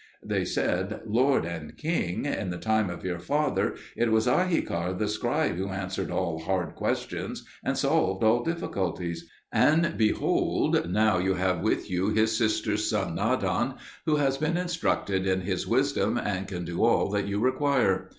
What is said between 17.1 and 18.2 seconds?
that you require."